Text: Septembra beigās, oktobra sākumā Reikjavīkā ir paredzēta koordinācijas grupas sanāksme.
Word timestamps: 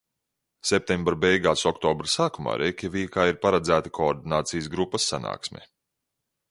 Septembra 0.69 1.17
beigās, 1.25 1.65
oktobra 1.71 2.09
sākumā 2.13 2.57
Reikjavīkā 2.63 3.27
ir 3.33 3.39
paredzēta 3.45 3.93
koordinācijas 4.01 4.73
grupas 4.77 5.09
sanāksme. 5.13 5.65